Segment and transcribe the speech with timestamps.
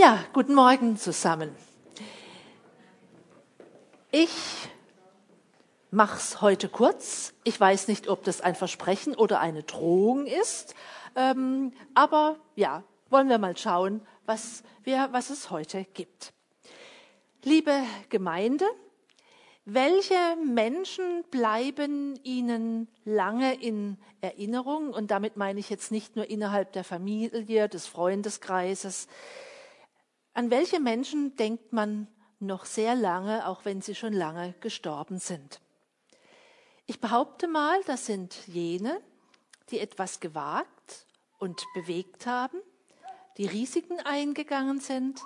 [0.00, 1.50] Ja, guten Morgen zusammen.
[4.12, 4.30] Ich
[5.90, 7.34] mach's heute kurz.
[7.42, 10.76] Ich weiß nicht, ob das ein Versprechen oder eine Drohung ist,
[11.16, 16.32] ähm, aber ja, wollen wir mal schauen, was, wir, was es heute gibt.
[17.42, 18.66] Liebe Gemeinde,
[19.64, 24.90] welche Menschen bleiben Ihnen lange in Erinnerung?
[24.90, 29.08] Und damit meine ich jetzt nicht nur innerhalb der Familie, des Freundeskreises.
[30.38, 32.06] An welche Menschen denkt man
[32.38, 35.60] noch sehr lange, auch wenn sie schon lange gestorben sind?
[36.86, 39.00] Ich behaupte mal, das sind jene,
[39.70, 41.06] die etwas gewagt
[41.40, 42.60] und bewegt haben,
[43.36, 45.20] die Risiken eingegangen sind,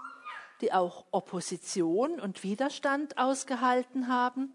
[0.63, 4.55] die auch Opposition und Widerstand ausgehalten haben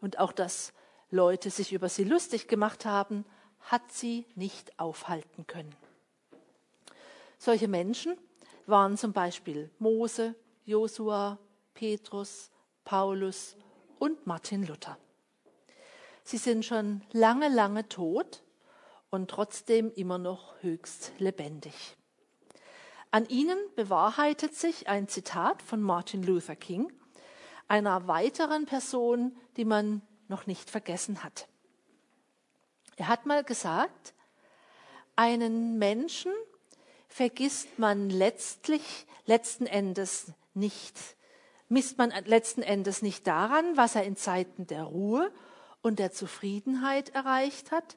[0.00, 0.72] und auch dass
[1.10, 3.24] Leute sich über sie lustig gemacht haben,
[3.58, 5.74] hat sie nicht aufhalten können.
[7.38, 8.16] Solche Menschen
[8.66, 11.38] waren zum Beispiel Mose, Josua,
[11.74, 12.50] Petrus,
[12.84, 13.56] Paulus
[13.98, 14.98] und Martin Luther.
[16.24, 18.42] Sie sind schon lange, lange tot
[19.10, 21.96] und trotzdem immer noch höchst lebendig.
[23.10, 26.92] An ihnen bewahrheitet sich ein Zitat von Martin Luther King,
[27.66, 31.48] einer weiteren Person, die man noch nicht vergessen hat.
[32.96, 34.14] Er hat mal gesagt,
[35.16, 36.32] einen Menschen
[37.10, 40.96] vergisst man letztlich, letzten Endes nicht,
[41.68, 45.30] misst man letzten Endes nicht daran, was er in Zeiten der Ruhe
[45.82, 47.96] und der Zufriedenheit erreicht hat,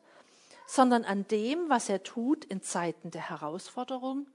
[0.65, 4.27] sondern an dem, was er tut in Zeiten der Herausforderung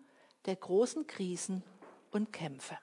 [0.46, 1.62] der großen Krisen
[2.12, 2.78] und Kämpfe.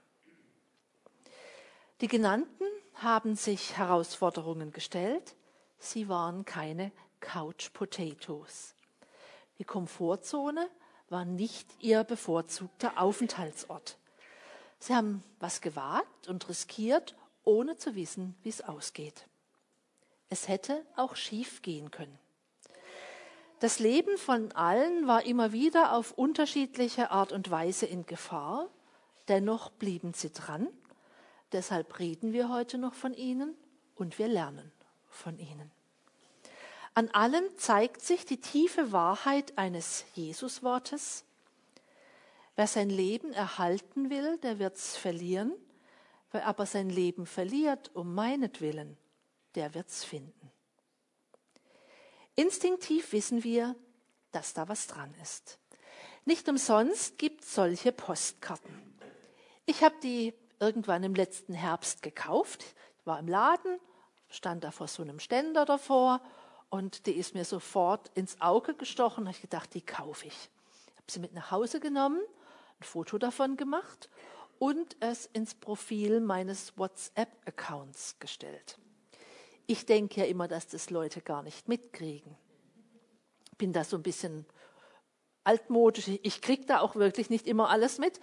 [2.01, 2.65] Die genannten
[2.95, 5.35] haben sich Herausforderungen gestellt.
[5.79, 8.75] Sie waren keine Couch Potatoes.
[9.59, 10.69] Die Komfortzone
[11.09, 13.97] war nicht ihr bevorzugter Aufenthaltsort.
[14.79, 19.27] Sie haben was gewagt und riskiert, ohne zu wissen, wie es ausgeht.
[20.29, 22.17] Es hätte auch schief gehen können.
[23.59, 28.67] Das Leben von allen war immer wieder auf unterschiedliche Art und Weise in Gefahr,
[29.27, 30.67] dennoch blieben sie dran.
[31.51, 33.55] Deshalb reden wir heute noch von ihnen
[33.95, 34.71] und wir lernen
[35.09, 35.71] von ihnen.
[36.97, 41.25] An allem zeigt sich die tiefe Wahrheit eines Jesuswortes.
[42.55, 45.53] Wer sein Leben erhalten will, der wird's verlieren.
[46.31, 48.97] Wer aber sein Leben verliert um meinetwillen,
[49.55, 50.51] der wird's finden.
[52.35, 53.75] Instinktiv wissen wir,
[54.31, 55.59] dass da was dran ist.
[56.23, 58.97] Nicht umsonst gibt es solche Postkarten.
[59.65, 62.63] Ich habe die irgendwann im letzten Herbst gekauft.
[63.03, 63.79] War im Laden,
[64.29, 66.21] stand da vor so einem Ständer davor
[66.75, 69.23] und die ist mir sofort ins Auge gestochen.
[69.23, 70.49] Da habe ich gedacht, die kaufe ich.
[70.97, 72.19] Habe sie mit nach Hause genommen,
[72.81, 74.09] ein Foto davon gemacht
[74.59, 78.77] und es ins Profil meines WhatsApp-Accounts gestellt.
[79.67, 82.35] Ich denke ja immer, dass das Leute gar nicht mitkriegen.
[83.57, 84.45] Bin da so ein bisschen
[85.45, 86.09] altmodisch.
[86.23, 88.19] Ich kriege da auch wirklich nicht immer alles mit.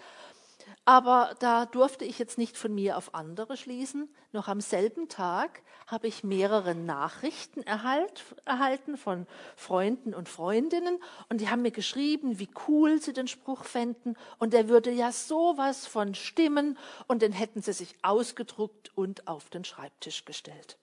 [0.84, 4.08] Aber da durfte ich jetzt nicht von mir auf andere schließen.
[4.32, 11.40] Noch am selben Tag habe ich mehrere Nachrichten erhalt, erhalten von Freunden und Freundinnen und
[11.40, 15.86] die haben mir geschrieben, wie cool sie den Spruch fänden und der würde ja sowas
[15.86, 20.78] von stimmen und den hätten sie sich ausgedruckt und auf den Schreibtisch gestellt.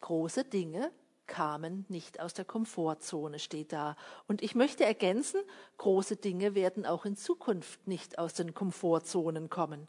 [0.00, 0.90] Große Dinge
[1.26, 3.96] kamen nicht aus der Komfortzone, steht da.
[4.28, 5.40] Und ich möchte ergänzen,
[5.78, 9.88] große Dinge werden auch in Zukunft nicht aus den Komfortzonen kommen.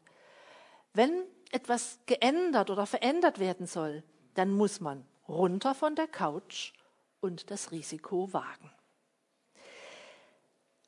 [0.94, 4.04] Wenn etwas geändert oder verändert werden soll,
[4.34, 6.74] dann muss man runter von der Couch
[7.20, 8.72] und das Risiko wagen.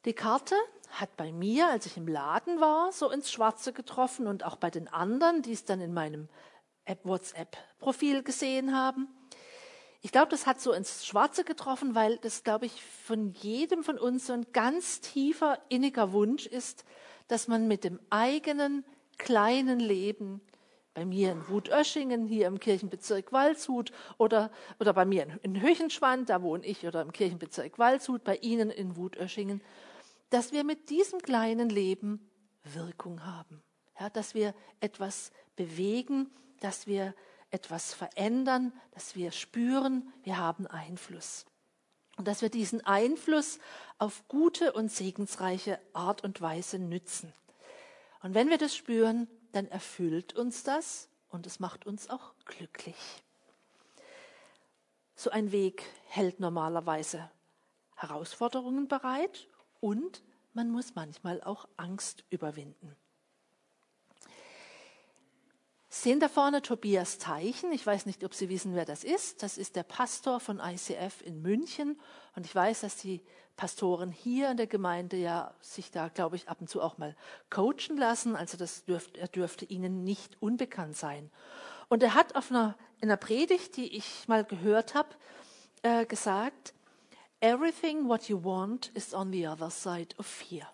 [0.05, 0.55] Die Karte
[0.91, 4.69] hat bei mir, als ich im Laden war, so ins Schwarze getroffen und auch bei
[4.69, 6.29] den anderen, die es dann in meinem
[7.03, 9.07] WhatsApp-Profil gesehen haben.
[10.01, 13.97] Ich glaube, das hat so ins Schwarze getroffen, weil das, glaube ich, von jedem von
[13.97, 16.85] uns so ein ganz tiefer, inniger Wunsch ist,
[17.28, 18.85] dass man mit dem eigenen
[19.17, 20.41] kleinen Leben,
[20.93, 26.41] bei mir in Wutöschingen, hier im Kirchenbezirk Waldshut oder, oder bei mir in Höchenschwand, da
[26.41, 29.61] wohne ich, oder im Kirchenbezirk Waldshut, bei Ihnen in Wutöschingen,
[30.29, 32.29] dass wir mit diesem kleinen Leben
[32.63, 33.61] Wirkung haben.
[33.99, 36.29] Ja, dass wir etwas bewegen,
[36.61, 37.13] dass wir
[37.51, 41.46] etwas verändern, dass wir spüren, wir haben Einfluss.
[42.17, 43.59] Und dass wir diesen Einfluss
[43.97, 47.34] auf gute und segensreiche Art und Weise nützen.
[48.22, 53.23] Und wenn wir das spüren, dann erfüllt uns das und es macht uns auch glücklich.
[55.16, 57.29] So ein Weg hält normalerweise
[57.95, 59.47] Herausforderungen bereit
[59.79, 60.23] und
[60.53, 62.95] man muss manchmal auch Angst überwinden.
[65.91, 67.72] Sehen da vorne Tobias Teichen.
[67.72, 69.41] Ich weiß nicht, ob Sie wissen, wer das ist.
[69.41, 72.00] Das ist der Pastor von ICF in München.
[72.36, 73.22] Und ich weiß, dass die
[73.56, 77.16] Pastoren hier in der Gemeinde ja sich da, glaube ich, ab und zu auch mal
[77.50, 78.36] coachen lassen.
[78.36, 81.32] Also das dürft, er dürfte Ihnen nicht unbekannt sein.
[81.88, 85.09] Und er hat auf einer, in einer Predigt, die ich mal gehört habe,
[85.82, 86.76] äh, gesagt,
[87.41, 90.72] Everything what you want is on the other side of fear.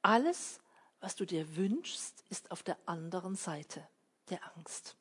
[0.00, 0.60] Alles,
[1.04, 3.86] was du dir wünschst, ist auf der anderen Seite
[4.30, 4.96] der Angst.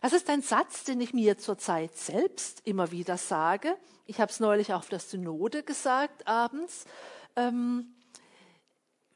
[0.00, 3.76] Das ist ein Satz, den ich mir zurzeit selbst immer wieder sage.
[4.06, 6.84] Ich habe es neulich auf der Synode gesagt, abends.
[7.36, 7.94] Ähm,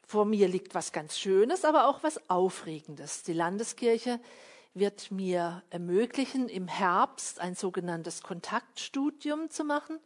[0.07, 3.25] vor mir liegt was ganz Schönes, aber auch was Aufregendes.
[3.25, 4.21] Die Landeskirche
[4.73, 9.99] wird mir ermöglichen, im Herbst ein sogenanntes Kontaktstudium zu machen.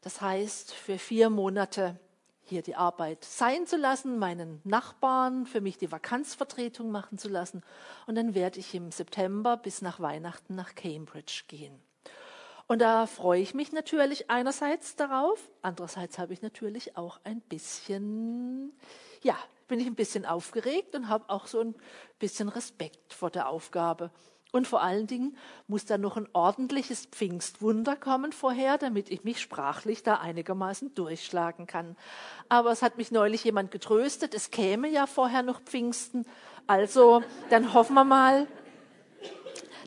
[0.00, 2.00] Das heißt, für vier Monate
[2.48, 7.62] hier die Arbeit sein zu lassen, meinen Nachbarn für mich die Vakanzvertretung machen zu lassen.
[8.06, 11.80] Und dann werde ich im September bis nach Weihnachten nach Cambridge gehen.
[12.68, 18.72] Und da freue ich mich natürlich einerseits darauf, andererseits habe ich natürlich auch ein bisschen,
[19.22, 19.36] ja,
[19.68, 21.74] bin ich ein bisschen aufgeregt und habe auch so ein
[22.18, 24.10] bisschen Respekt vor der Aufgabe.
[24.56, 25.36] Und vor allen Dingen
[25.68, 31.66] muss da noch ein ordentliches Pfingstwunder kommen vorher, damit ich mich sprachlich da einigermaßen durchschlagen
[31.66, 31.94] kann.
[32.48, 36.24] Aber es hat mich neulich jemand getröstet, es käme ja vorher noch Pfingsten.
[36.66, 38.46] Also dann hoffen wir mal,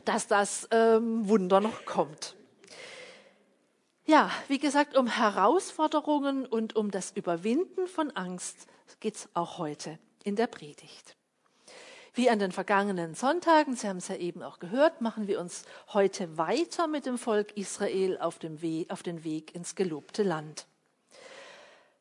[0.04, 2.36] dass das ähm, Wunder noch kommt.
[4.06, 8.68] Ja, wie gesagt, um Herausforderungen und um das Überwinden von Angst
[9.00, 11.16] geht es auch heute in der Predigt.
[12.12, 15.64] Wie an den vergangenen Sonntagen, Sie haben es ja eben auch gehört, machen wir uns
[15.92, 20.66] heute weiter mit dem Volk Israel auf, dem Weg, auf den Weg ins gelobte Land.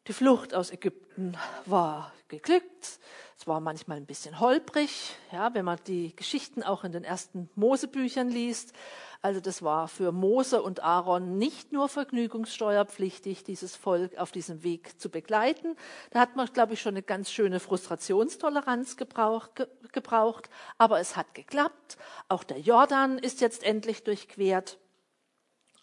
[0.07, 2.99] Die Flucht aus Ägypten war geglückt.
[3.37, 7.47] Es war manchmal ein bisschen holprig, ja, wenn man die Geschichten auch in den ersten
[7.53, 8.73] Mosebüchern liest.
[9.21, 14.99] Also das war für Mose und Aaron nicht nur vergnügungssteuerpflichtig, dieses Volk auf diesem Weg
[14.99, 15.75] zu begleiten.
[16.11, 20.49] Da hat man, glaube ich, schon eine ganz schöne Frustrationstoleranz gebraucht, ge gebraucht.
[20.77, 21.97] Aber es hat geklappt.
[22.29, 24.77] Auch der Jordan ist jetzt endlich durchquert.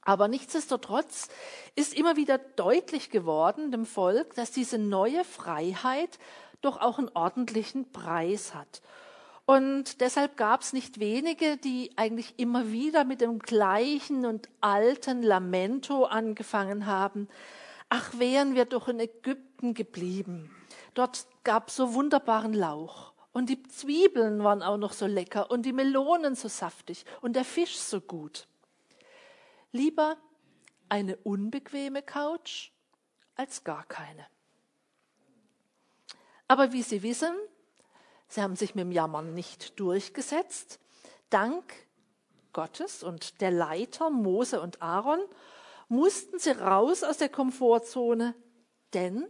[0.01, 1.29] Aber nichtsdestotrotz
[1.75, 6.19] ist immer wieder deutlich geworden dem Volk, dass diese neue Freiheit
[6.63, 8.81] doch auch einen ordentlichen Preis hat.
[9.47, 15.23] Und deshalb gab es nicht wenige, die eigentlich immer wieder mit dem gleichen und alten
[15.23, 17.29] Lamento angefangen haben.
[17.89, 20.51] Ach, wären wir doch in Ägypten geblieben.
[20.95, 23.13] Dort gab es so wunderbaren Lauch.
[23.33, 27.45] Und die Zwiebeln waren auch noch so lecker und die Melonen so saftig und der
[27.45, 28.49] Fisch so gut.
[29.71, 30.17] Lieber
[30.89, 32.71] eine unbequeme Couch
[33.37, 34.27] als gar keine.
[36.49, 37.37] Aber wie Sie wissen,
[38.29, 40.79] Sie haben sich mit dem Jammern nicht durchgesetzt.
[41.31, 41.65] Dank
[42.53, 45.21] Gottes und der Leiter Mose und Aaron
[45.89, 48.35] mussten sie raus aus der Komfortzone,
[48.95, 49.27] denn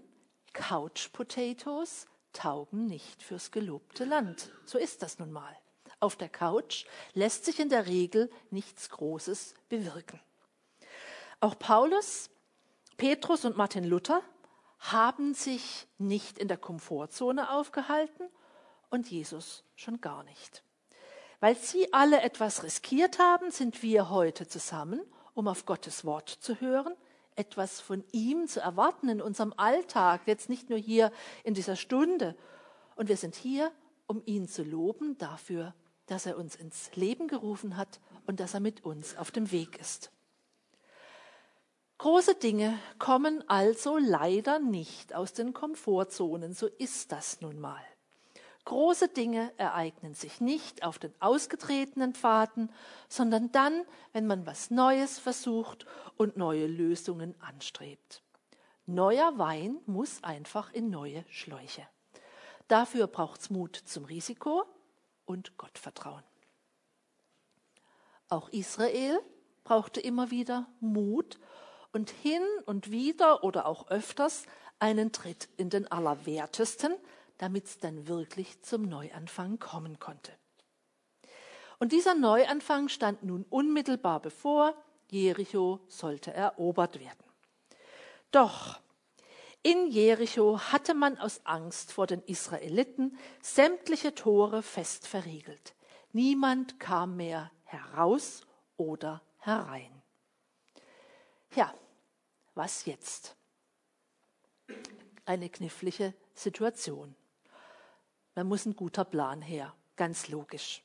[0.53, 4.51] Couch Potatoes taugen nicht fürs gelobte Land.
[4.65, 5.57] So ist das nun mal.
[6.01, 10.21] Auf der Couch lässt sich in der Regel nichts Großes bewirken.
[11.41, 12.31] Auch Paulus,
[12.97, 14.23] Petrus und Martin Luther
[14.79, 18.29] haben sich nicht in der Komfortzone aufgehalten
[18.91, 20.63] und Jesus schon gar nicht.
[21.41, 25.01] Weil sie alle etwas riskiert haben, sind wir heute zusammen,
[25.35, 26.95] um auf Gottes Wort zu hören,
[27.37, 31.13] etwas von ihm zu erwarten in unserem Alltag, jetzt nicht nur hier
[31.45, 32.37] in dieser Stunde.
[32.97, 33.71] Und wir sind hier,
[34.07, 35.75] um ihn zu loben dafür,
[36.07, 39.79] dass er uns ins Leben gerufen hat und dass er mit uns auf dem Weg
[39.79, 40.11] ist.
[41.99, 47.83] Große Dinge kommen also leider nicht aus den Komfortzonen, so ist das nun mal.
[48.67, 52.69] Große Dinge ereignen sich nicht auf den ausgetretenen Pfaden,
[53.09, 58.23] sondern dann, wenn man was Neues versucht und neue Lösungen anstrebt.
[58.85, 61.87] Neuer Wein muss einfach in neue Schläuche.
[62.67, 64.65] Dafür braucht es Mut zum Risiko
[65.27, 66.25] und Gottvertrauen.
[68.29, 69.21] Auch Israel
[69.63, 71.39] brauchte immer wieder Mut
[71.93, 74.45] und hin und wieder oder auch öfters
[74.81, 76.97] einen Tritt in den Allerwertesten,
[77.39, 80.33] damit es dann wirklich zum Neuanfang kommen konnte.
[81.79, 84.75] Und dieser Neuanfang stand nun unmittelbar bevor,
[85.11, 87.25] Jericho sollte erobert werden.
[88.31, 88.81] Doch
[89.63, 95.75] in Jericho hatte man aus Angst vor den Israeliten sämtliche Tore fest verriegelt.
[96.13, 98.43] Niemand kam mehr heraus
[98.77, 100.03] oder herein.
[101.55, 101.75] Ja,
[102.55, 103.37] was jetzt?
[105.27, 107.15] eine knifflige Situation.
[108.37, 110.83] Man muss ein guter Plan her, ganz logisch.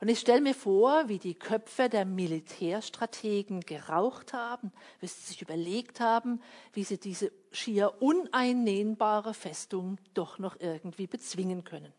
[0.00, 5.40] Und ich stelle mir vor, wie die Köpfe der Militärstrategen geraucht haben, wie sie sich
[5.40, 11.92] überlegt haben, wie sie diese schier uneinnehmbare Festung doch noch irgendwie bezwingen können.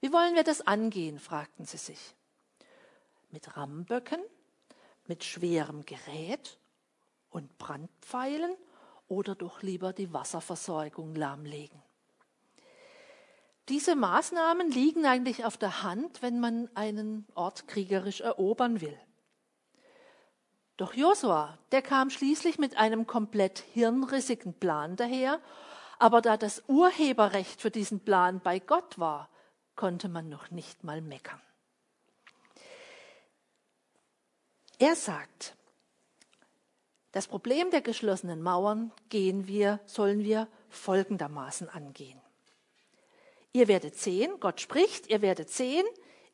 [0.00, 2.16] Wie wollen wir das angehen, fragten sie sich.
[3.30, 4.20] Mit Rammböcken,
[5.06, 6.58] mit schwerem Gerät
[7.30, 8.56] und Brandpfeilen
[9.06, 11.83] oder doch lieber die Wasserversorgung lahmlegen?
[13.68, 18.98] Diese Maßnahmen liegen eigentlich auf der Hand, wenn man einen Ort kriegerisch erobern will.
[20.76, 25.40] Doch Josua, der kam schließlich mit einem komplett hirnrissigen Plan daher,
[25.98, 29.30] aber da das Urheberrecht für diesen Plan bei Gott war,
[29.76, 31.40] konnte man noch nicht mal meckern.
[34.78, 35.56] Er sagt,
[37.12, 42.20] das Problem der geschlossenen Mauern gehen wir, sollen wir folgendermaßen angehen.
[43.56, 45.86] Ihr werdet sehen, Gott spricht, ihr werdet sehen,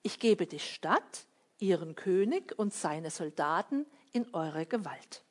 [0.02, 1.26] ich gebe die Stadt,
[1.58, 5.22] ihren König und seine Soldaten in eure Gewalt.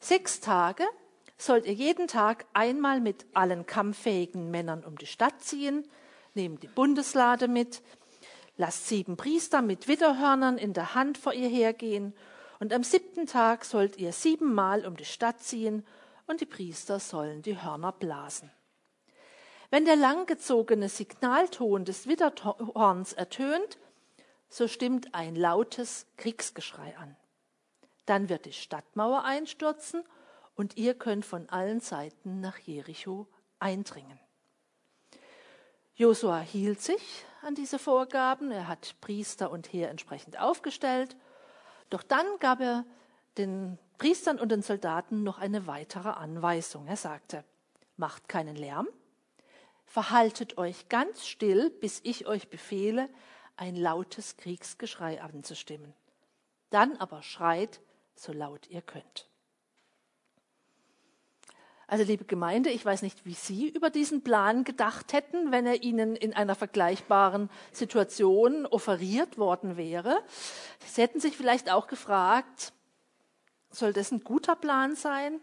[0.00, 0.84] Sechs Tage
[1.38, 5.88] sollt ihr jeden Tag einmal mit allen kampffähigen Männern um die Stadt ziehen,
[6.34, 7.80] nehmt die Bundeslade mit,
[8.58, 12.12] lasst sieben Priester mit Widderhörnern in der Hand vor ihr hergehen,
[12.60, 15.86] und am siebten Tag sollt ihr siebenmal um die Stadt ziehen,
[16.26, 18.50] und die Priester sollen die Hörner blasen.
[19.70, 23.78] Wenn der langgezogene Signalton des Widderhorns ertönt,
[24.48, 27.16] so stimmt ein lautes Kriegsgeschrei an.
[28.06, 30.02] Dann wird die Stadtmauer einstürzen
[30.54, 33.26] und ihr könnt von allen Seiten nach Jericho
[33.58, 34.18] eindringen.
[35.94, 41.16] Josua hielt sich an diese Vorgaben, er hat Priester und Heer entsprechend aufgestellt,
[41.90, 42.84] doch dann gab er
[43.36, 46.86] den Priestern und den Soldaten noch eine weitere Anweisung.
[46.86, 47.44] Er sagte,
[47.96, 48.88] macht keinen Lärm,
[49.88, 53.08] Verhaltet euch ganz still, bis ich euch befehle,
[53.56, 55.94] ein lautes Kriegsgeschrei anzustimmen.
[56.68, 57.80] Dann aber schreit,
[58.14, 59.28] so laut ihr könnt.
[61.86, 65.82] Also liebe Gemeinde, ich weiß nicht, wie Sie über diesen Plan gedacht hätten, wenn er
[65.82, 70.22] Ihnen in einer vergleichbaren Situation offeriert worden wäre.
[70.84, 72.74] Sie hätten sich vielleicht auch gefragt,
[73.70, 75.40] soll das ein guter Plan sein?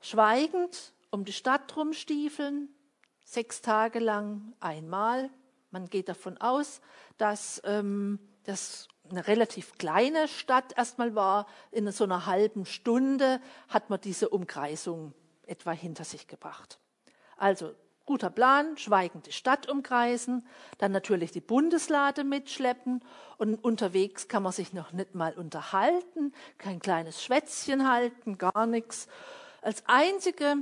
[0.00, 2.68] Schweigend um die Stadt rumstiefeln,
[3.24, 5.30] sechs Tage lang einmal.
[5.70, 6.80] Man geht davon aus,
[7.18, 11.46] dass ähm, das eine relativ kleine Stadt erstmal war.
[11.70, 15.12] In so einer halben Stunde hat man diese Umkreisung
[15.46, 16.78] etwa hinter sich gebracht.
[17.36, 17.74] Also
[18.06, 20.46] guter Plan, schweigend die Stadt umkreisen,
[20.78, 23.04] dann natürlich die Bundeslade mitschleppen
[23.38, 29.08] und unterwegs kann man sich noch nicht mal unterhalten, kein kleines Schwätzchen halten, gar nichts.
[29.60, 30.56] Als einzige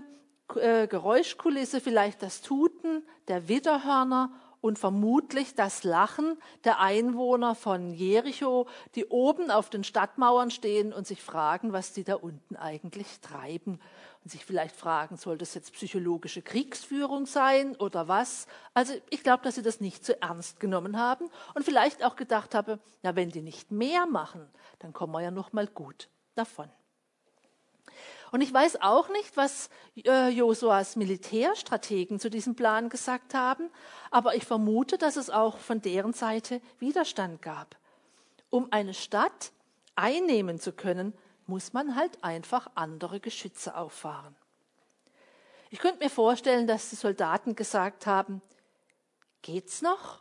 [0.56, 8.66] äh, Geräuschkulisse vielleicht das Tuten der Widderhörner und vermutlich das Lachen der Einwohner von Jericho,
[8.94, 13.80] die oben auf den Stadtmauern stehen und sich fragen, was die da unten eigentlich treiben.
[14.22, 18.46] Und sich vielleicht fragen, soll das jetzt psychologische Kriegsführung sein oder was?
[18.74, 22.54] Also ich glaube, dass sie das nicht zu ernst genommen haben und vielleicht auch gedacht
[22.54, 24.46] haben, na, wenn die nicht mehr machen,
[24.80, 26.68] dann kommen wir ja noch mal gut davon.
[28.32, 29.70] Und ich weiß auch nicht, was
[30.04, 33.70] äh, Josuas Militärstrategen zu diesem Plan gesagt haben,
[34.10, 37.76] aber ich vermute, dass es auch von deren Seite Widerstand gab.
[38.48, 39.52] Um eine Stadt
[39.96, 41.12] einnehmen zu können,
[41.46, 44.36] muss man halt einfach andere Geschütze auffahren.
[45.70, 48.42] Ich könnte mir vorstellen, dass die Soldaten gesagt haben,
[49.42, 50.20] geht's noch?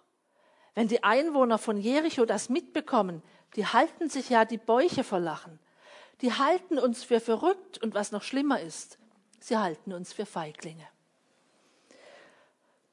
[0.74, 3.22] Wenn die Einwohner von Jericho das mitbekommen,
[3.56, 5.60] die halten sich ja die Bäuche vor Lachen
[6.22, 8.98] die halten uns für verrückt und was noch schlimmer ist,
[9.40, 10.88] sie halten uns für Feiglinge.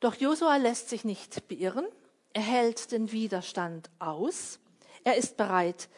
[0.00, 1.86] Doch Josua lässt sich nicht beirren,
[2.32, 4.60] er hält den Widerstand aus,
[5.04, 5.88] er ist bereit,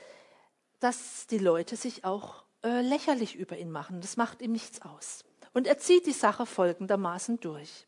[0.81, 5.25] dass die Leute sich auch äh, lächerlich über ihn machen, das macht ihm nichts aus.
[5.53, 7.87] Und er zieht die Sache folgendermaßen durch.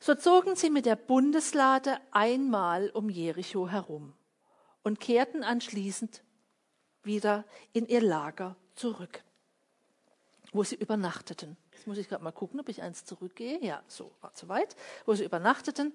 [0.00, 4.12] So zogen sie mit der Bundeslade einmal um Jericho herum
[4.82, 6.22] und kehrten anschließend
[7.04, 9.22] wieder in ihr Lager zurück,
[10.52, 11.56] wo sie übernachteten.
[11.72, 13.58] Jetzt muss ich gerade mal gucken, ob ich eins zurückgehe.
[13.62, 14.74] Ja, so war zu weit.
[15.04, 15.92] Wo sie übernachteten.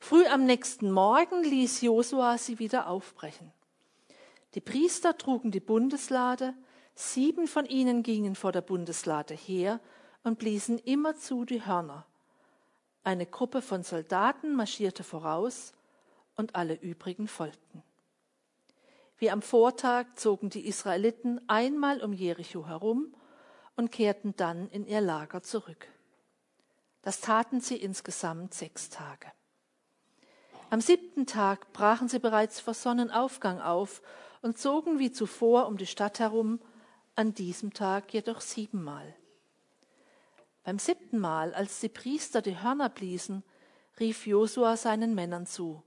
[0.00, 3.52] Früh am nächsten Morgen ließ Josua sie wieder aufbrechen.
[4.54, 6.54] Die Priester trugen die Bundeslade,
[6.94, 9.78] sieben von ihnen gingen vor der Bundeslade her
[10.24, 12.04] und bliesen immerzu die Hörner.
[13.04, 15.72] Eine Gruppe von Soldaten marschierte voraus
[16.36, 17.82] und alle übrigen folgten.
[19.20, 23.14] Wie am Vortag zogen die Israeliten einmal um Jericho herum
[23.76, 25.88] und kehrten dann in ihr Lager zurück.
[27.02, 29.30] Das taten sie insgesamt sechs Tage.
[30.70, 34.00] Am siebten Tag brachen sie bereits vor Sonnenaufgang auf
[34.40, 36.58] und zogen wie zuvor um die Stadt herum,
[37.14, 39.14] an diesem Tag jedoch siebenmal.
[40.64, 43.42] Beim siebten Mal, als die Priester die Hörner bliesen,
[43.98, 45.82] rief Josua seinen Männern zu.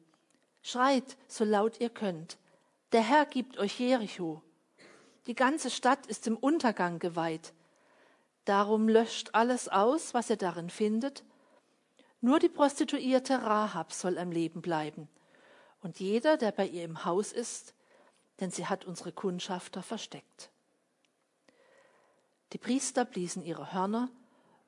[0.61, 2.37] Schreit, so laut ihr könnt.
[2.93, 4.43] Der Herr gibt euch Jericho.
[5.25, 7.51] Die ganze Stadt ist im Untergang geweiht.
[8.45, 11.23] Darum löscht alles aus, was ihr darin findet.
[12.21, 15.09] Nur die Prostituierte Rahab soll am Leben bleiben.
[15.81, 17.73] Und jeder, der bei ihr im Haus ist,
[18.39, 20.51] denn sie hat unsere Kundschafter versteckt.
[22.51, 24.09] Die Priester bliesen ihre Hörner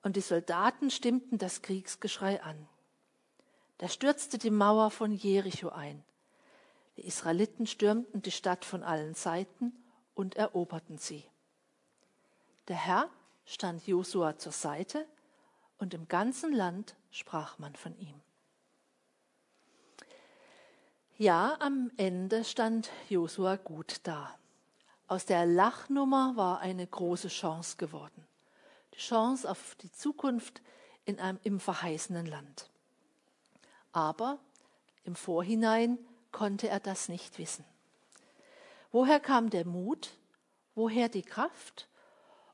[0.02, 2.68] und die Soldaten stimmten das Kriegsgeschrei an.
[3.78, 6.04] Da stürzte die Mauer von Jericho ein.
[6.98, 9.74] Die Israeliten stürmten die Stadt von allen Seiten
[10.14, 11.26] und eroberten sie.
[12.68, 13.10] Der Herr
[13.46, 15.06] stand Josua zur Seite
[15.78, 18.22] und im ganzen Land sprach man von ihm.
[21.18, 24.38] Ja, am Ende stand Josua gut da.
[25.08, 28.26] Aus der Lachnummer war eine große Chance geworden.
[28.94, 30.62] Die Chance auf die Zukunft
[31.06, 32.70] in einem, im verheißenen Land.
[33.92, 34.40] Aber
[35.04, 36.00] im Vorhinein
[36.36, 37.64] konnte er das nicht wissen.
[38.92, 40.12] Woher kam der Mut?
[40.76, 41.88] Woher die Kraft?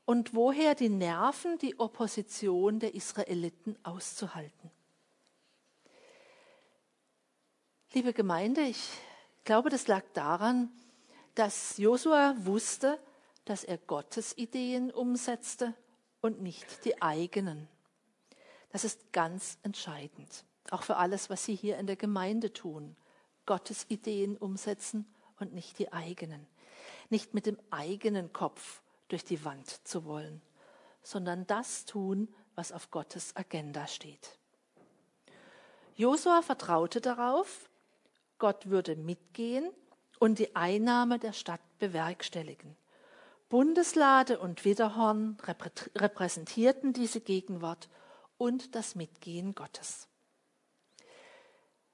[0.04, 4.70] Und woher die Nerven, die Opposition der Israeliten auszuhalten?
[7.92, 8.88] Liebe Gemeinde, ich
[9.42, 10.70] glaube, das lag daran,
[11.34, 13.00] dass Josua wusste,
[13.46, 15.74] dass er Gottes Ideen umsetzte
[16.20, 17.66] und nicht die eigenen.
[18.70, 22.94] Das ist ganz entscheidend, auch für alles, was Sie hier in der Gemeinde tun.
[23.46, 25.06] Gottes Ideen umsetzen
[25.38, 26.46] und nicht die eigenen.
[27.10, 30.40] Nicht mit dem eigenen Kopf durch die Wand zu wollen,
[31.02, 34.38] sondern das tun, was auf Gottes Agenda steht.
[35.94, 37.68] Josua vertraute darauf,
[38.38, 39.70] Gott würde mitgehen
[40.18, 42.76] und die Einnahme der Stadt bewerkstelligen.
[43.48, 45.36] Bundeslade und Widerhorn
[45.94, 47.90] repräsentierten diese Gegenwart
[48.38, 50.08] und das Mitgehen Gottes.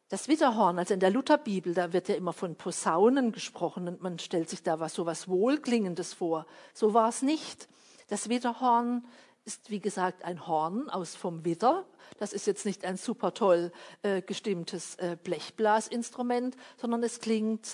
[0.08, 4.18] Das Widerhorn, also in der Lutherbibel, da wird ja immer von Posaunen gesprochen und man
[4.18, 6.46] stellt sich da was so was Wohlklingendes vor.
[6.72, 7.68] So war es nicht.
[8.08, 9.06] Das Widerhorn
[9.44, 11.84] ist, wie gesagt, ein Horn aus vom Widder.
[12.18, 13.70] Das ist jetzt nicht ein super toll
[14.02, 17.68] äh, gestimmtes äh, Blechblasinstrument, sondern es klingt,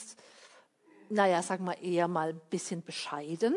[1.10, 3.54] naja, sagen wir eher mal ein bisschen bescheiden.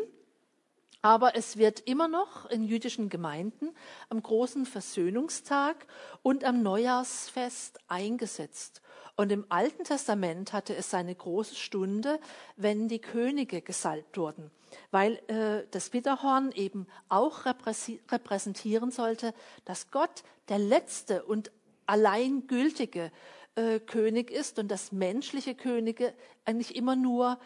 [1.00, 3.70] Aber es wird immer noch in jüdischen Gemeinden
[4.08, 5.86] am großen Versöhnungstag
[6.22, 8.82] und am Neujahrsfest eingesetzt.
[9.14, 12.20] Und im Alten Testament hatte es seine große Stunde,
[12.56, 14.50] wenn die Könige gesalbt wurden,
[14.90, 19.34] weil äh, das Widerhorn eben auch repräsentieren sollte,
[19.64, 21.52] dass Gott der letzte und
[21.86, 23.10] allein gültige
[23.54, 27.38] äh, König ist und dass menschliche Könige eigentlich immer nur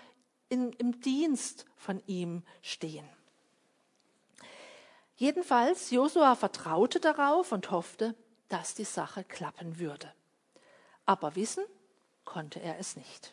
[0.48, 3.08] in, im Dienst von ihm stehen.
[5.22, 8.16] Jedenfalls, Josua vertraute darauf und hoffte,
[8.48, 10.12] dass die Sache klappen würde.
[11.06, 11.62] Aber wissen
[12.24, 13.32] konnte er es nicht.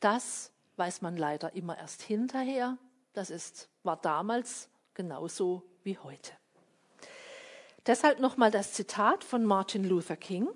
[0.00, 2.76] Das weiß man leider immer erst hinterher.
[3.12, 6.32] Das ist, war damals genauso wie heute.
[7.86, 10.48] Deshalb nochmal das Zitat von Martin Luther King.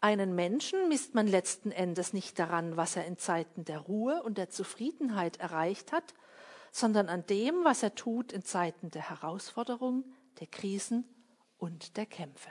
[0.00, 4.38] Einen Menschen misst man letzten Endes nicht daran, was er in Zeiten der Ruhe und
[4.38, 6.14] der Zufriedenheit erreicht hat,
[6.70, 10.04] sondern an dem, was er tut in Zeiten der Herausforderung,
[10.40, 11.04] der Krisen
[11.58, 12.50] und der Kämpfe.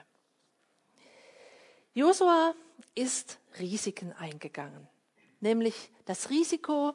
[1.94, 2.54] Josua
[2.96, 4.88] ist Risiken eingegangen,
[5.40, 6.94] nämlich das Risiko,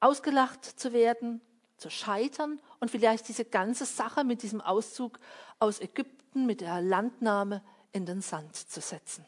[0.00, 1.40] ausgelacht zu werden,
[1.76, 5.18] zu scheitern und vielleicht diese ganze Sache mit diesem Auszug
[5.58, 9.26] aus Ägypten, mit der Landnahme in den Sand zu setzen.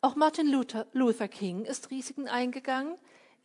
[0.00, 2.96] Auch Martin Luther, Luther King ist Risiken eingegangen,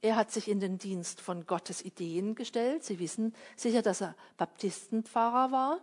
[0.02, 2.84] er hat sich in den Dienst von Gottes Ideen gestellt.
[2.84, 5.80] Sie wissen sicher, dass er Baptistenpfarrer war.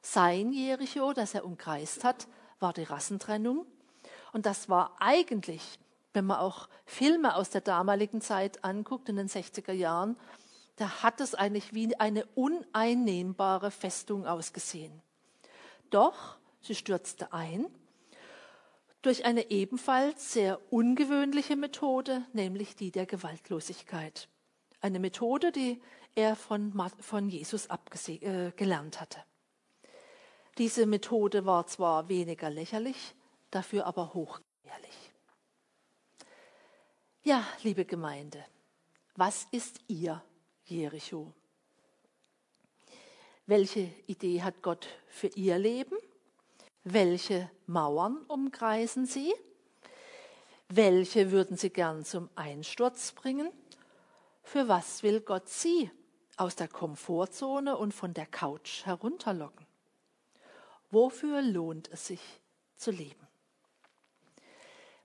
[0.00, 2.28] Sein Jericho, das er umkreist hat,
[2.60, 3.66] war die Rassentrennung.
[4.32, 5.78] Und das war eigentlich,
[6.14, 10.16] wenn man auch Filme aus der damaligen Zeit anguckt, in den 60er Jahren,
[10.76, 15.02] da hat es eigentlich wie eine uneinnehmbare Festung ausgesehen.
[15.90, 17.66] Doch sie stürzte ein
[19.04, 24.28] durch eine ebenfalls sehr ungewöhnliche Methode, nämlich die der Gewaltlosigkeit.
[24.80, 25.82] Eine Methode, die
[26.14, 29.18] er von, von Jesus äh, gelernt hatte.
[30.56, 33.14] Diese Methode war zwar weniger lächerlich,
[33.50, 35.12] dafür aber hochgefährlich.
[37.24, 38.42] Ja, liebe Gemeinde,
[39.16, 40.22] was ist Ihr
[40.64, 41.32] Jericho?
[43.46, 45.96] Welche Idee hat Gott für ihr Leben?
[46.86, 49.32] Welche Mauern umkreisen sie?
[50.68, 53.50] Welche würden sie gern zum Einsturz bringen?
[54.42, 55.90] Für was will Gott sie
[56.36, 59.66] aus der Komfortzone und von der Couch herunterlocken?
[60.90, 62.20] Wofür lohnt es sich
[62.76, 63.26] zu leben?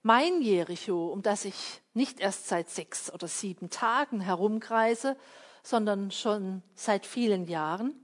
[0.01, 5.15] Mein Jericho, um das ich nicht erst seit sechs oder sieben Tagen herumkreise,
[5.63, 7.95] sondern schon seit vielen Jahren,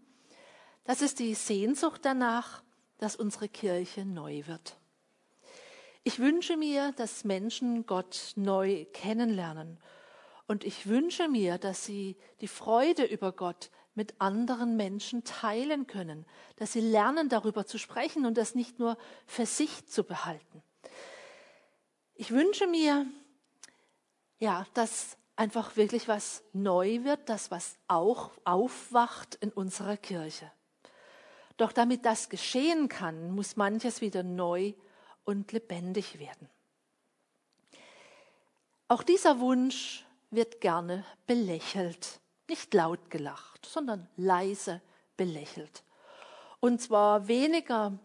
[0.85, 2.63] das ist die Sehnsucht danach,
[2.97, 4.77] dass unsere Kirche neu wird.
[6.03, 9.79] Ich wünsche mir, dass Menschen Gott neu kennenlernen.
[10.47, 16.25] Und ich wünsche mir, dass sie die Freude über Gott mit anderen Menschen teilen können,
[16.57, 20.61] dass sie lernen, darüber zu sprechen und das nicht nur für sich zu behalten.
[22.13, 23.07] Ich wünsche mir,
[24.37, 30.51] ja, dass einfach wirklich was neu wird, dass was auch aufwacht in unserer Kirche.
[31.57, 34.73] Doch damit das geschehen kann, muss manches wieder neu
[35.23, 36.49] und lebendig werden.
[38.87, 44.81] Auch dieser Wunsch wird gerne belächelt, nicht laut gelacht, sondern leise
[45.17, 45.83] belächelt.
[46.59, 47.97] Und zwar weniger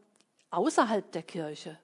[0.50, 1.78] außerhalb der Kirche,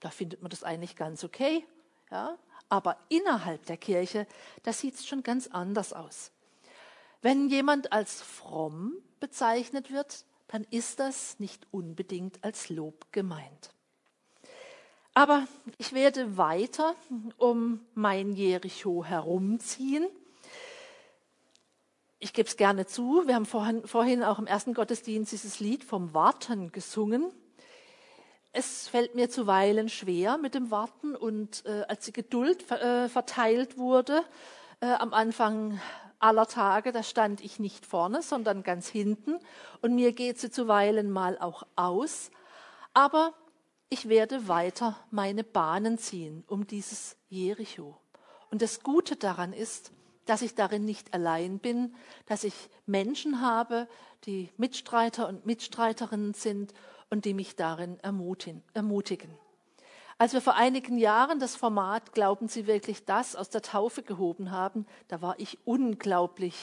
[0.00, 1.66] da findet man das eigentlich ganz okay,
[2.10, 4.26] ja, aber innerhalb der Kirche,
[4.62, 6.30] da sieht es schon ganz anders aus.
[7.22, 13.70] Wenn jemand als fromm bezeichnet wird, dann ist das nicht unbedingt als Lob gemeint.
[15.14, 15.46] Aber
[15.78, 16.94] ich werde weiter
[17.38, 20.06] um mein Jericho herumziehen.
[22.20, 25.84] Ich gebe es gerne zu, wir haben vorhin, vorhin auch im ersten Gottesdienst dieses Lied
[25.84, 27.32] vom Warten gesungen.
[28.52, 33.76] Es fällt mir zuweilen schwer mit dem Warten und äh, als die Geduld äh, verteilt
[33.76, 34.24] wurde,
[34.80, 35.80] äh, am Anfang
[36.20, 39.38] aller Tage, da stand ich nicht vorne, sondern ganz hinten
[39.82, 42.30] und mir geht sie zuweilen mal auch aus.
[42.94, 43.34] Aber
[43.88, 47.96] ich werde weiter meine Bahnen ziehen um dieses Jericho.
[48.50, 49.92] Und das Gute daran ist,
[50.26, 51.94] dass ich darin nicht allein bin,
[52.26, 52.54] dass ich
[52.84, 53.88] Menschen habe,
[54.24, 56.74] die Mitstreiter und Mitstreiterinnen sind
[57.08, 59.32] und die mich darin ermutigen.
[60.20, 64.50] Als wir vor einigen Jahren das Format Glauben Sie wirklich das aus der Taufe gehoben
[64.50, 66.56] haben, da war ich unglaublich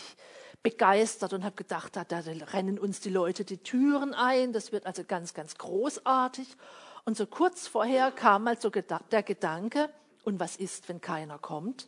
[0.61, 2.19] begeistert und habe gedacht, da, da
[2.51, 6.57] rennen uns die Leute die Türen ein, das wird also ganz, ganz großartig.
[7.05, 9.89] Und so kurz vorher kam mal so der Gedanke,
[10.25, 11.87] und was ist, wenn keiner kommt?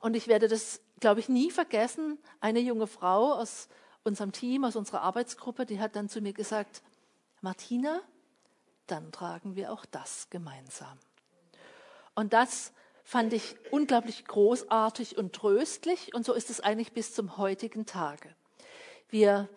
[0.00, 2.18] Und ich werde das, glaube ich, nie vergessen.
[2.40, 3.68] Eine junge Frau aus
[4.04, 6.82] unserem Team, aus unserer Arbeitsgruppe, die hat dann zu mir gesagt,
[7.42, 8.00] Martina,
[8.86, 10.98] dann tragen wir auch das gemeinsam.
[12.14, 12.72] Und das
[13.04, 18.34] fand ich unglaublich großartig und tröstlich und so ist es eigentlich bis zum heutigen Tage.
[19.08, 19.48] Wir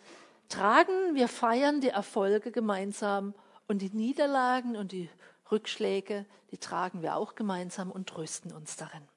[0.50, 3.34] tragen, wir feiern die Erfolge gemeinsam
[3.68, 5.10] und die Niederlagen und die
[5.52, 9.08] Rückschläge, die tragen wir auch gemeinsam und trösten uns darin.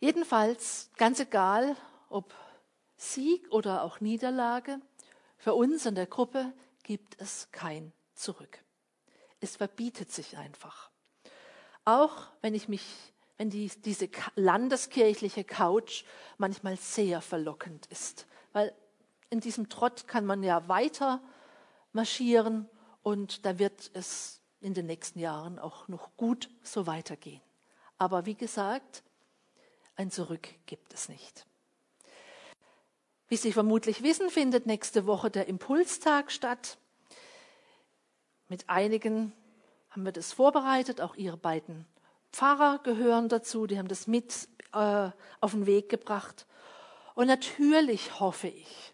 [0.00, 1.76] Jedenfalls, ganz egal,
[2.08, 2.34] ob
[2.96, 4.80] Sieg oder auch Niederlage,
[5.38, 6.52] für uns in der Gruppe
[6.84, 8.62] gibt es kein Zurück.
[9.40, 10.90] Es verbietet sich einfach.
[11.84, 12.84] Auch wenn ich mich,
[13.36, 16.04] wenn die, diese landeskirchliche Couch
[16.38, 18.72] manchmal sehr verlockend ist, weil
[19.30, 21.20] in diesem Trott kann man ja weiter
[21.92, 22.68] marschieren
[23.02, 27.42] und da wird es in den nächsten Jahren auch noch gut so weitergehen.
[27.98, 29.02] Aber wie gesagt,
[29.96, 31.46] ein Zurück gibt es nicht.
[33.28, 36.78] Wie Sie vermutlich wissen, findet nächste Woche der Impulstag statt.
[38.48, 39.32] Mit einigen
[39.90, 41.86] haben wir das vorbereitet, auch Ihre beiden
[42.32, 45.10] Pfarrer gehören dazu, die haben das mit äh,
[45.40, 46.46] auf den Weg gebracht.
[47.14, 48.92] Und natürlich hoffe ich,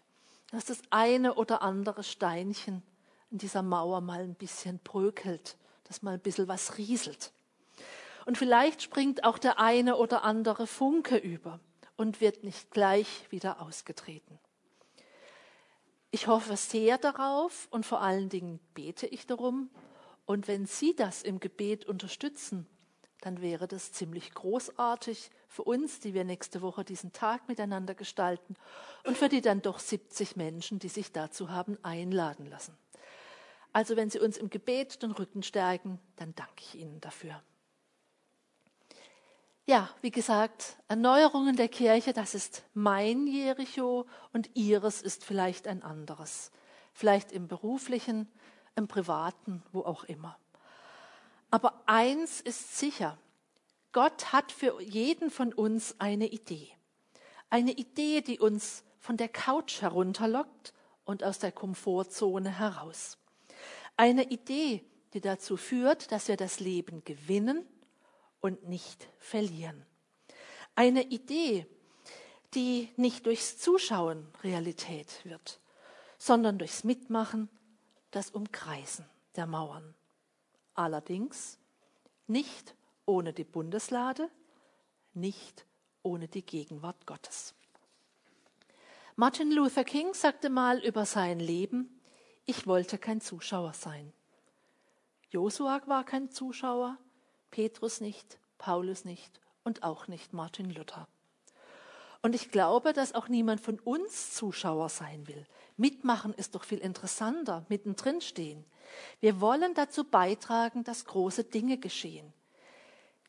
[0.51, 2.83] dass das eine oder andere Steinchen
[3.31, 7.33] in dieser Mauer mal ein bisschen brökelt, dass mal ein bisschen was rieselt.
[8.25, 11.59] Und vielleicht springt auch der eine oder andere Funke über
[12.01, 14.39] und wird nicht gleich wieder ausgetreten.
[16.09, 19.69] Ich hoffe sehr darauf und vor allen Dingen bete ich darum.
[20.25, 22.65] Und wenn Sie das im Gebet unterstützen,
[23.21, 28.55] dann wäre das ziemlich großartig für uns, die wir nächste Woche diesen Tag miteinander gestalten
[29.05, 32.75] und für die dann doch 70 Menschen, die sich dazu haben einladen lassen.
[33.73, 37.43] Also wenn Sie uns im Gebet den Rücken stärken, dann danke ich Ihnen dafür.
[39.65, 45.83] Ja, wie gesagt, Erneuerungen der Kirche, das ist mein Jericho und ihres ist vielleicht ein
[45.83, 46.51] anderes.
[46.93, 48.27] Vielleicht im beruflichen,
[48.75, 50.37] im privaten, wo auch immer.
[51.51, 53.17] Aber eins ist sicher,
[53.91, 56.69] Gott hat für jeden von uns eine Idee.
[57.49, 60.73] Eine Idee, die uns von der Couch herunterlockt
[61.05, 63.17] und aus der Komfortzone heraus.
[63.95, 67.67] Eine Idee, die dazu führt, dass wir das Leben gewinnen
[68.41, 69.85] und nicht verlieren.
[70.75, 71.65] Eine Idee,
[72.53, 75.59] die nicht durchs Zuschauen Realität wird,
[76.17, 77.49] sondern durchs Mitmachen,
[78.11, 79.95] das Umkreisen der Mauern.
[80.73, 81.57] Allerdings
[82.27, 82.75] nicht
[83.05, 84.29] ohne die Bundeslade,
[85.13, 85.65] nicht
[86.03, 87.53] ohne die Gegenwart Gottes.
[89.15, 92.01] Martin Luther King sagte mal über sein Leben,
[92.45, 94.11] ich wollte kein Zuschauer sein.
[95.29, 96.97] Josua war kein Zuschauer,
[97.51, 101.07] Petrus nicht, Paulus nicht und auch nicht Martin Luther.
[102.23, 105.45] Und ich glaube, dass auch niemand von uns Zuschauer sein will.
[105.75, 108.63] Mitmachen ist doch viel interessanter, mittendrin stehen.
[109.19, 112.31] Wir wollen dazu beitragen, dass große Dinge geschehen.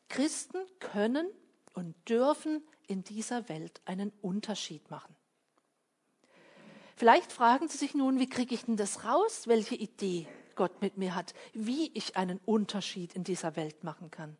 [0.09, 1.27] Christen können
[1.73, 5.15] und dürfen in dieser Welt einen Unterschied machen.
[6.95, 10.97] Vielleicht fragen Sie sich nun, wie kriege ich denn das raus, welche Idee Gott mit
[10.97, 14.37] mir hat, wie ich einen Unterschied in dieser Welt machen kann.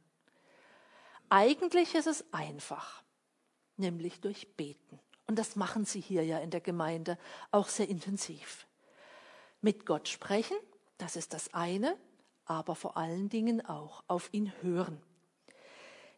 [1.29, 3.03] Eigentlich ist es einfach,
[3.77, 4.99] nämlich durch Beten.
[5.25, 7.17] Und das machen Sie hier ja in der Gemeinde
[7.51, 8.67] auch sehr intensiv.
[9.61, 10.57] Mit Gott sprechen,
[10.97, 11.97] das ist das eine,
[12.45, 15.01] aber vor allen Dingen auch auf ihn hören.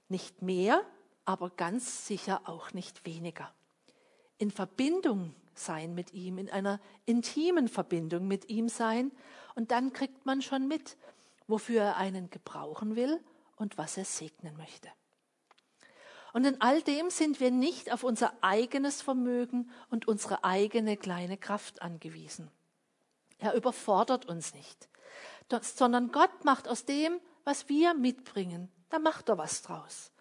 [0.10, 0.82] Nicht mehr,
[1.24, 3.54] aber ganz sicher auch nicht weniger.
[4.38, 9.12] In Verbindung sein mit ihm, in einer intimen Verbindung mit ihm sein.
[9.56, 10.98] Und dann kriegt man schon mit,
[11.48, 13.24] wofür er einen gebrauchen will
[13.56, 14.90] und was er segnen möchte.
[16.34, 21.38] Und in all dem sind wir nicht auf unser eigenes Vermögen und unsere eigene kleine
[21.38, 22.52] Kraft angewiesen.
[23.38, 24.90] Er überfordert uns nicht,
[25.62, 30.12] sondern Gott macht aus dem, was wir mitbringen, da macht er was draus.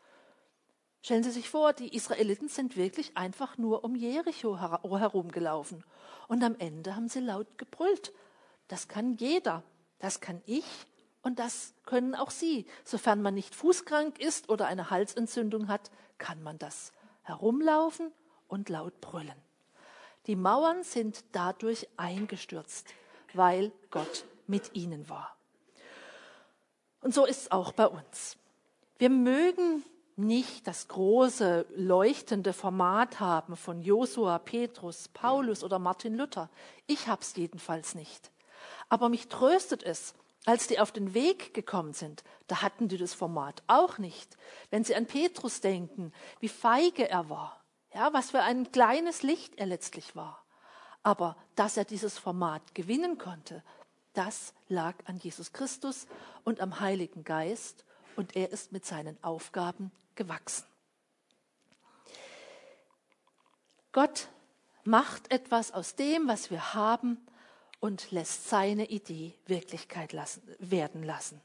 [1.05, 5.85] Stellen Sie sich vor, die Israeliten sind wirklich einfach nur um Jericho herumgelaufen.
[6.29, 8.15] Und am Ende haben sie laut gebrüllt.
[8.69, 9.63] Das kann jeder.
[9.99, 10.65] Das kann ich
[11.21, 12.65] und das können auch Sie.
[12.85, 16.91] Sofern man nicht fußkrank ist oder eine Halsentzündung hat, kann man das.
[17.21, 18.11] Herumlaufen
[18.49, 19.37] und laut brüllen.
[20.27, 22.95] Die Mauern sind dadurch eingestürzt,
[23.35, 25.37] weil Gott mit ihnen war.
[27.03, 28.39] Und so ist es auch bei uns.
[28.97, 29.85] Wir mögen
[30.17, 36.51] nicht das große leuchtende Format haben von Josua, Petrus, Paulus oder Martin Luther.
[36.87, 38.31] Ich hab's jedenfalls nicht.
[38.89, 40.15] Aber mich tröstet es,
[40.47, 44.37] als die auf den Weg gekommen sind, da hatten die das Format auch nicht.
[44.71, 49.55] Wenn Sie an Petrus denken, wie feige er war, ja, was für ein kleines Licht
[49.57, 50.45] er letztlich war.
[51.03, 53.63] Aber dass er dieses Format gewinnen konnte,
[54.13, 56.07] das lag an Jesus Christus
[56.45, 57.85] und am Heiligen Geist
[58.17, 60.65] und er ist mit seinen Aufgaben gewachsen.
[63.93, 64.29] Gott
[64.85, 67.25] macht etwas aus dem, was wir haben
[67.81, 71.41] und lässt seine Idee Wirklichkeit lassen, werden lassen.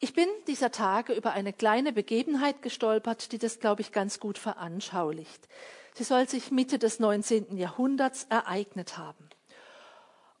[0.00, 4.38] Ich bin dieser Tage über eine kleine Begebenheit gestolpert, die das, glaube ich, ganz gut
[4.38, 5.48] veranschaulicht.
[5.94, 7.56] Sie soll sich Mitte des 19.
[7.56, 9.28] Jahrhunderts ereignet haben.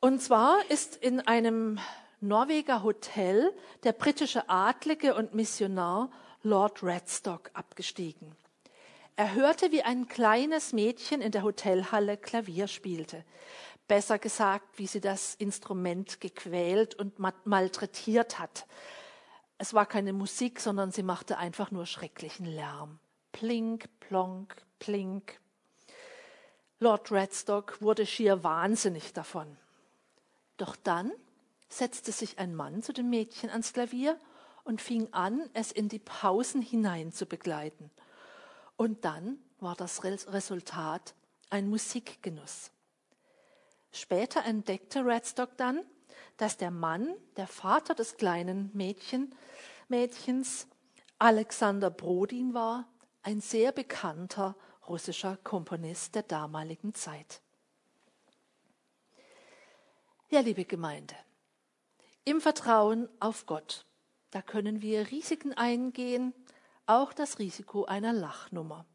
[0.00, 1.80] Und zwar ist in einem
[2.20, 6.10] Norweger Hotel der britische Adlige und Missionar
[6.42, 8.36] Lord Radstock abgestiegen.
[9.16, 13.24] Er hörte, wie ein kleines Mädchen in der Hotelhalle Klavier spielte.
[13.88, 18.66] Besser gesagt, wie sie das Instrument gequält und malträtiert hat.
[19.56, 23.00] Es war keine Musik, sondern sie machte einfach nur schrecklichen Lärm.
[23.32, 25.40] Plink, plonk, plink.
[26.78, 29.56] Lord Radstock wurde schier wahnsinnig davon.
[30.58, 31.10] Doch dann
[31.68, 34.16] setzte sich ein Mann zu dem Mädchen ans Klavier
[34.68, 37.90] und fing an, es in die Pausen hinein zu begleiten.
[38.76, 41.14] Und dann war das Resultat
[41.48, 42.70] ein Musikgenuss.
[43.92, 45.80] Später entdeckte Radstock dann,
[46.36, 49.34] dass der Mann, der Vater des kleinen Mädchen,
[49.88, 50.66] Mädchens,
[51.18, 52.86] Alexander Brodin war,
[53.22, 54.54] ein sehr bekannter
[54.86, 57.40] russischer Komponist der damaligen Zeit.
[60.28, 61.16] Ja, liebe Gemeinde,
[62.24, 63.86] im Vertrauen auf Gott,
[64.30, 66.34] da können wir Risiken eingehen,
[66.86, 68.86] auch das Risiko einer Lachnummer.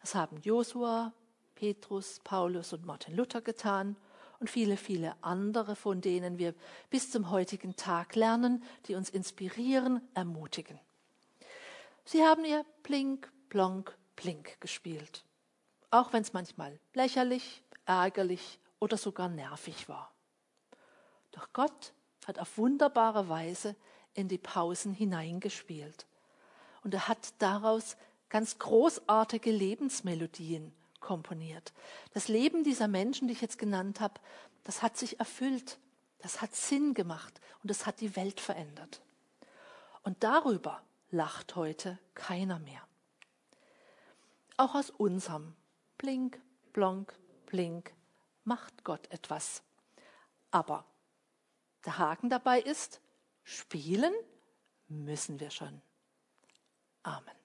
[0.00, 1.12] Das haben Josua,
[1.54, 3.96] Petrus, Paulus und Martin Luther getan
[4.40, 6.54] und viele, viele andere, von denen wir
[6.90, 10.80] bis zum heutigen Tag lernen, die uns inspirieren, ermutigen.
[12.04, 15.24] Sie haben ihr Plink, Plonk, Plink gespielt,
[15.90, 20.12] auch wenn es manchmal lächerlich, ärgerlich oder sogar nervig war.
[21.30, 21.92] Doch Gott
[22.26, 23.76] hat auf wunderbare Weise
[24.14, 26.06] in die Pausen hineingespielt.
[26.82, 27.96] Und er hat daraus
[28.28, 31.72] ganz großartige Lebensmelodien komponiert.
[32.14, 34.20] Das Leben dieser Menschen, die ich jetzt genannt habe,
[34.64, 35.78] das hat sich erfüllt,
[36.18, 39.02] das hat Sinn gemacht und das hat die Welt verändert.
[40.02, 42.82] Und darüber lacht heute keiner mehr.
[44.56, 45.54] Auch aus unserem
[45.98, 46.40] Blink,
[46.72, 47.14] Blonk,
[47.46, 47.92] Blink
[48.44, 49.62] macht Gott etwas.
[50.50, 50.84] Aber
[51.84, 53.00] der Haken dabei ist,
[53.44, 54.14] spielen
[54.88, 55.82] müssen wir schon.
[57.02, 57.41] Amen.